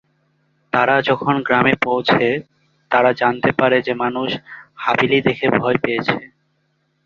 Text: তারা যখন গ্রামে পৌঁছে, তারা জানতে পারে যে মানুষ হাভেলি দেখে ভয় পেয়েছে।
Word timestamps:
তারা 0.73 0.95
যখন 1.01 1.33
গ্রামে 1.47 1.73
পৌঁছে, 1.83 2.25
তারা 2.91 3.11
জানতে 3.13 3.49
পারে 3.59 3.77
যে 3.81 3.93
মানুষ 4.03 4.29
হাভেলি 4.75 5.19
দেখে 5.27 5.47
ভয় 5.57 5.77
পেয়েছে। 5.83 6.15